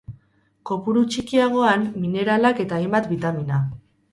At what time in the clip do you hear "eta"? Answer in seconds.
2.65-2.81